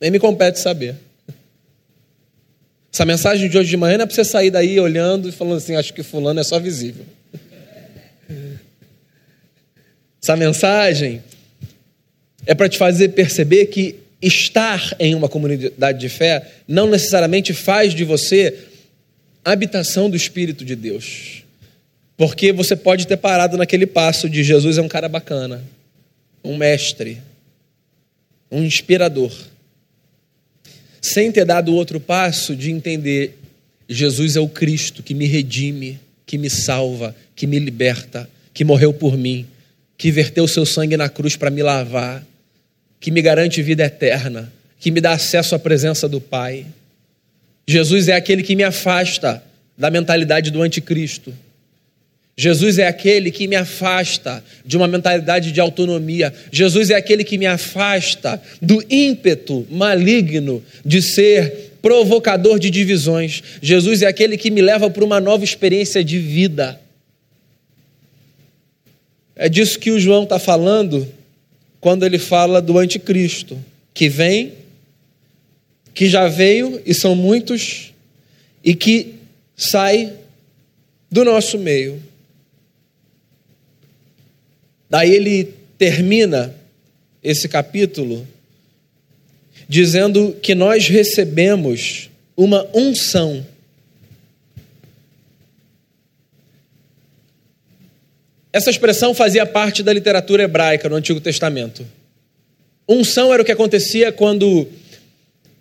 [0.00, 0.96] Nem me compete saber.
[2.92, 5.58] Essa mensagem de hoje de manhã não é para você sair daí olhando e falando
[5.58, 7.04] assim: acho que Fulano é só visível.
[10.22, 11.22] Essa mensagem
[12.46, 17.94] é para te fazer perceber que estar em uma comunidade de fé não necessariamente faz
[17.94, 18.58] de você
[19.44, 21.44] habitação do Espírito de Deus.
[22.16, 25.62] Porque você pode ter parado naquele passo de Jesus é um cara bacana,
[26.42, 27.18] um mestre,
[28.50, 29.30] um inspirador
[31.00, 33.38] sem ter dado o outro passo de entender
[33.88, 38.92] Jesus é o Cristo que me redime, que me salva, que me liberta, que morreu
[38.92, 39.46] por mim,
[39.96, 42.24] que verteu seu sangue na cruz para me lavar,
[43.00, 46.66] que me garante vida eterna, que me dá acesso à presença do Pai.
[47.66, 49.42] Jesus é aquele que me afasta
[49.76, 51.32] da mentalidade do anticristo.
[52.40, 56.32] Jesus é aquele que me afasta de uma mentalidade de autonomia.
[56.52, 63.42] Jesus é aquele que me afasta do ímpeto maligno de ser provocador de divisões.
[63.60, 66.80] Jesus é aquele que me leva para uma nova experiência de vida.
[69.34, 71.08] É disso que o João está falando
[71.80, 73.58] quando ele fala do anticristo,
[73.92, 74.52] que vem,
[75.92, 77.92] que já veio e são muitos,
[78.62, 79.14] e que
[79.56, 80.12] sai
[81.10, 82.06] do nosso meio.
[84.88, 86.54] Daí ele termina
[87.22, 88.26] esse capítulo
[89.68, 93.44] dizendo que nós recebemos uma unção.
[98.50, 101.86] Essa expressão fazia parte da literatura hebraica no Antigo Testamento.
[102.88, 104.66] Unção era o que acontecia quando,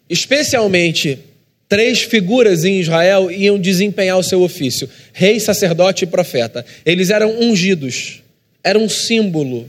[0.10, 1.20] especialmente,
[1.68, 6.66] três figuras em Israel iam desempenhar o seu ofício: rei, sacerdote e profeta.
[6.86, 8.24] Eles eram ungidos,
[8.68, 9.66] era um símbolo,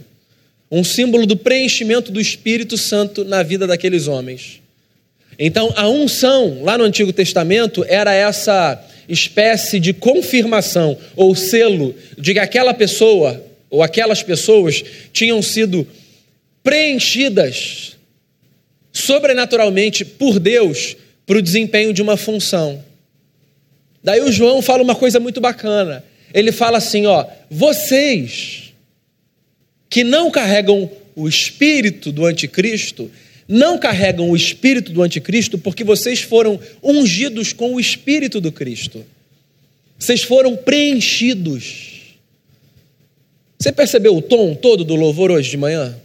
[0.68, 4.60] um símbolo do preenchimento do Espírito Santo na vida daqueles homens.
[5.38, 12.32] Então, a unção, lá no Antigo Testamento, era essa espécie de confirmação ou selo de
[12.32, 13.40] que aquela pessoa
[13.70, 14.82] ou aquelas pessoas
[15.12, 15.86] tinham sido
[16.64, 17.96] preenchidas
[18.92, 22.82] sobrenaturalmente por Deus para o desempenho de uma função.
[24.02, 26.04] Daí o João fala uma coisa muito bacana.
[26.34, 28.67] Ele fala assim: ó, vocês
[29.88, 33.10] que não carregam o espírito do anticristo,
[33.46, 39.04] não carregam o espírito do anticristo porque vocês foram ungidos com o espírito do Cristo.
[39.98, 42.16] Vocês foram preenchidos.
[43.58, 45.96] Você percebeu o tom todo do louvor hoje de manhã?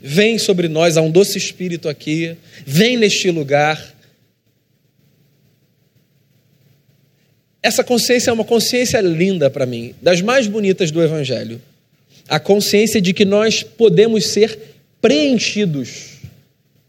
[0.00, 2.36] Vem sobre nós, há um doce espírito aqui,
[2.66, 3.94] vem neste lugar.
[7.62, 11.60] Essa consciência é uma consciência linda para mim, das mais bonitas do Evangelho.
[12.28, 14.58] A consciência de que nós podemos ser
[15.00, 16.18] preenchidos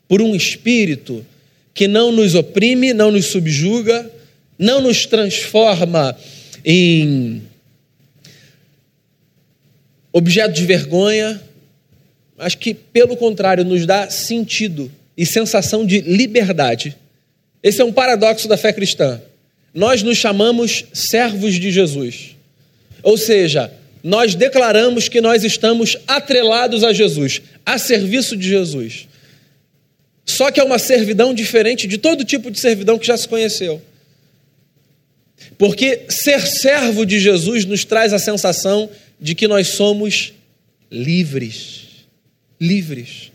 [0.08, 1.26] por um espírito
[1.74, 4.12] que não nos oprime, não nos subjuga,
[4.58, 6.18] não nos transforma
[6.66, 7.42] em
[10.12, 11.42] objeto de vergonha,
[12.38, 16.96] mas que, pelo contrário, nos dá sentido e sensação de liberdade.
[17.62, 19.22] Esse é um paradoxo da fé cristã.
[19.74, 22.36] Nós nos chamamos servos de Jesus.
[23.04, 23.72] Ou seja,
[24.04, 29.08] nós declaramos que nós estamos atrelados a Jesus, a serviço de Jesus.
[30.26, 33.82] Só que é uma servidão diferente de todo tipo de servidão que já se conheceu.
[35.58, 38.89] Porque ser servo de Jesus nos traz a sensação
[39.20, 40.34] de que nós somos
[40.91, 41.88] livres.
[42.62, 43.32] Livres.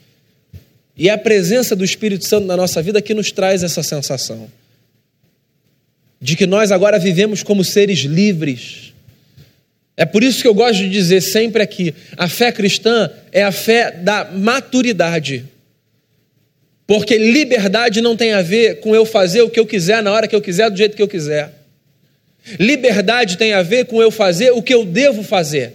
[0.97, 4.51] E é a presença do Espírito Santo na nossa vida que nos traz essa sensação.
[6.21, 8.94] De que nós agora vivemos como seres livres.
[9.97, 13.53] É por isso que eu gosto de dizer sempre aqui: a fé cristã é a
[13.53, 15.45] fé da maturidade.
[16.87, 20.29] Porque liberdade não tem a ver com eu fazer o que eu quiser na hora
[20.29, 21.51] que eu quiser, do jeito que eu quiser.
[22.59, 25.73] Liberdade tem a ver com eu fazer o que eu devo fazer.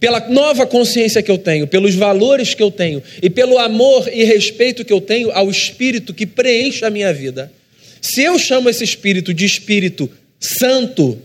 [0.00, 4.24] Pela nova consciência que eu tenho, pelos valores que eu tenho e pelo amor e
[4.24, 7.52] respeito que eu tenho ao espírito que preenche a minha vida.
[8.00, 11.20] Se eu chamo esse espírito de espírito santo,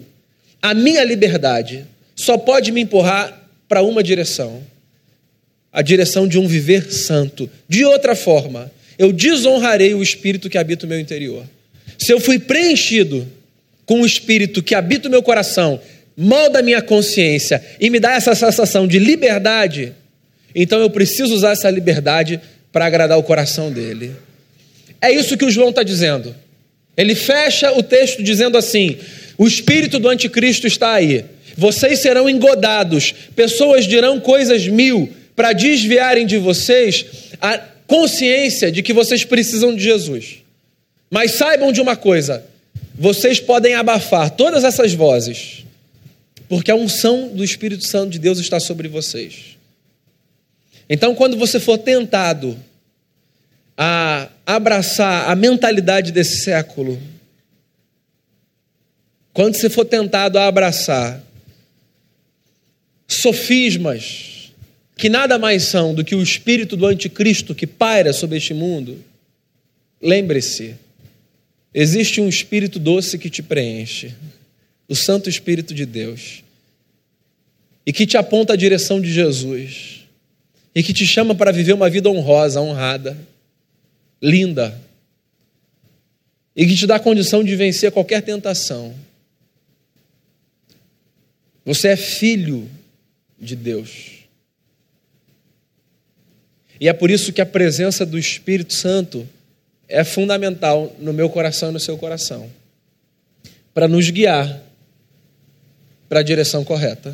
[0.62, 1.86] a minha liberdade
[2.16, 4.64] só pode me empurrar para uma direção
[5.78, 7.48] a direção de um viver santo.
[7.70, 11.46] De outra forma, eu desonrarei o espírito que habita o meu interior.
[12.00, 13.28] Se eu fui preenchido
[13.86, 15.80] com o espírito que habita o meu coração,
[16.16, 19.94] molda a minha consciência e me dá essa sensação de liberdade,
[20.56, 22.42] então eu preciso usar essa liberdade
[22.72, 24.16] para agradar o coração dele.
[25.00, 26.36] É isso que o João está dizendo.
[26.98, 28.98] Ele fecha o texto dizendo assim:
[29.38, 31.26] o espírito do anticristo está aí.
[31.56, 37.06] Vocês serão engodados, pessoas dirão coisas mil, para desviarem de vocês
[37.42, 40.38] a consciência de que vocês precisam de Jesus.
[41.10, 42.44] Mas saibam de uma coisa:
[42.96, 45.64] vocês podem abafar todas essas vozes,
[46.50, 49.58] porque a unção do Espírito Santo de Deus está sobre vocês.
[50.90, 52.58] Então, quando você for tentado
[53.78, 57.00] a abraçar a mentalidade desse século,
[59.38, 61.24] quando você for tentado a abraçar
[63.08, 64.52] sofismas,
[64.96, 68.98] que nada mais são do que o espírito do anticristo que paira sobre este mundo,
[70.02, 70.74] lembre-se,
[71.72, 74.16] existe um espírito doce que te preenche,
[74.90, 76.44] o Santo Espírito de Deus,
[77.86, 80.02] e que te aponta a direção de Jesus,
[80.74, 83.16] e que te chama para viver uma vida honrosa, honrada,
[84.20, 84.82] linda,
[86.56, 89.06] e que te dá condição de vencer qualquer tentação.
[91.68, 92.72] Você é filho
[93.38, 94.20] de Deus.
[96.80, 99.28] E é por isso que a presença do Espírito Santo
[99.86, 102.50] é fundamental no meu coração e no seu coração
[103.74, 104.64] para nos guiar
[106.08, 107.14] para a direção correta.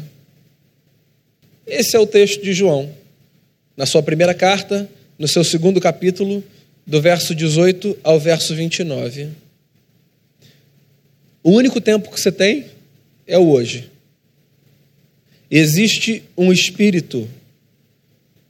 [1.65, 2.93] Esse é o texto de João,
[3.75, 4.87] na sua primeira carta,
[5.17, 6.43] no seu segundo capítulo,
[6.85, 9.29] do verso 18 ao verso 29.
[11.41, 12.67] O único tempo que você tem
[13.25, 13.92] é o hoje.
[15.49, 17.29] Existe um espírito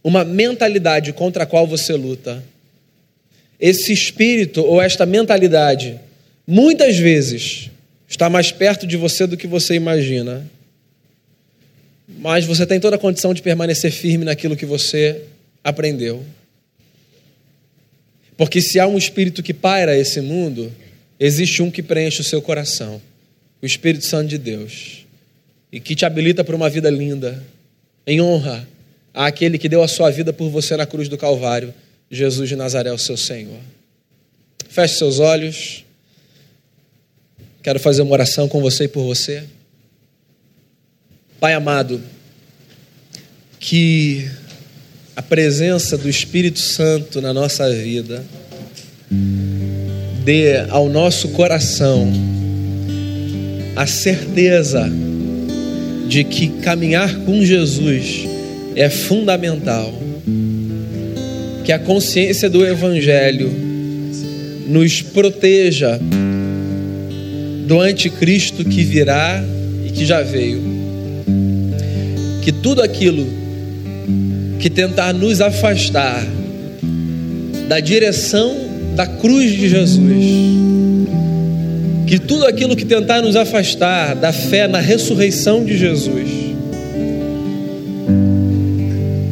[0.04, 2.44] uma mentalidade contra a qual você luta.
[3.60, 5.98] esse espírito ou esta mentalidade,
[6.46, 7.70] muitas vezes,
[8.10, 10.46] está mais perto de você do que você imagina.
[12.20, 15.22] Mas você tem toda a condição de permanecer firme naquilo que você
[15.64, 16.26] aprendeu.
[18.36, 20.70] Porque se há um espírito que paira esse mundo,
[21.18, 23.02] existe um que preenche o seu coração
[23.62, 25.03] o Espírito Santo de Deus
[25.74, 27.44] e que te habilita para uma vida linda,
[28.06, 28.68] em honra
[29.12, 31.74] àquele que deu a sua vida por você na cruz do Calvário,
[32.12, 33.60] Jesus de Nazaré, o seu Senhor.
[34.70, 35.84] Feche seus olhos.
[37.64, 39.46] Quero fazer uma oração com você e por você.
[41.40, 42.00] Pai amado,
[43.60, 44.30] que
[45.16, 48.24] a presença do Espírito Santo na nossa vida
[50.24, 52.14] dê ao nosso coração
[53.76, 54.88] a certeza
[56.14, 58.28] de que caminhar com Jesus
[58.76, 59.92] é fundamental,
[61.66, 63.52] que a consciência do Evangelho
[64.68, 66.00] nos proteja
[67.66, 69.44] do anticristo que virá
[69.88, 70.62] e que já veio,
[72.44, 73.26] que tudo aquilo
[74.60, 76.24] que tentar nos afastar
[77.68, 78.56] da direção
[78.96, 80.00] da cruz de Jesus,
[82.14, 86.30] que tudo aquilo que tentar nos afastar da fé na ressurreição de Jesus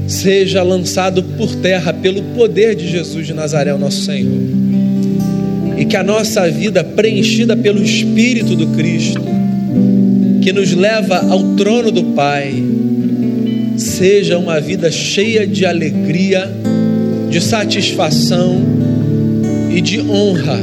[0.07, 4.41] seja lançado por terra pelo poder de Jesus de Nazaré, o nosso Senhor.
[5.77, 9.21] E que a nossa vida preenchida pelo Espírito do Cristo,
[10.41, 12.51] que nos leva ao trono do Pai,
[13.77, 16.51] seja uma vida cheia de alegria,
[17.29, 18.59] de satisfação
[19.71, 20.59] e de honra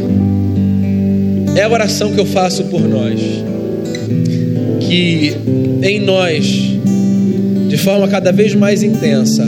[1.57, 3.20] é a oração que eu faço por nós.
[4.80, 5.34] Que
[5.82, 6.46] em nós,
[7.68, 9.44] de forma cada vez mais intensa,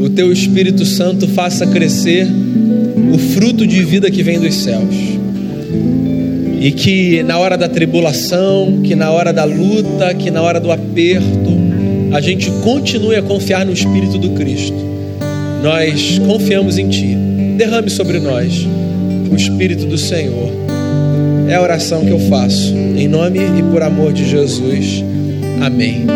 [0.00, 2.26] o teu Espírito Santo faça crescer
[3.12, 4.94] o fruto de vida que vem dos céus.
[6.60, 10.72] E que na hora da tribulação, que na hora da luta, que na hora do
[10.72, 11.58] aperto,
[12.12, 14.76] a gente continue a confiar no Espírito do Cristo.
[15.62, 17.16] Nós confiamos em Ti.
[17.56, 18.66] Derrame sobre nós
[19.30, 20.67] o Espírito do Senhor
[21.48, 22.74] é a oração que eu faço.
[22.74, 25.02] Em nome e por amor de Jesus.
[25.60, 26.06] Amém.